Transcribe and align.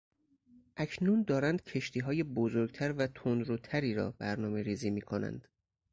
اکنون 0.77 1.23
دارند 1.23 1.63
کشتیهای 1.63 2.23
بزرگتر 2.23 2.91
و 2.93 3.07
تندروتری 3.07 3.93
را 3.93 4.11
برنامه 4.11 4.63
ریزی 4.63 4.89
میکنند. 4.89 5.47